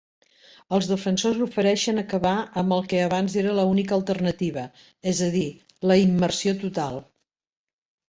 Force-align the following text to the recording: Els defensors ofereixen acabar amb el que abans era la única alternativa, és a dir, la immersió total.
Els 0.77 0.87
defensors 0.91 1.43
ofereixen 1.47 2.03
acabar 2.03 2.31
amb 2.63 2.75
el 2.79 2.81
que 2.95 3.03
abans 3.09 3.37
era 3.43 3.55
la 3.61 3.69
única 3.75 3.97
alternativa, 4.01 4.67
és 5.15 5.25
a 5.29 5.31
dir, 5.39 5.47
la 5.93 6.03
immersió 6.09 6.61
total. 6.69 7.03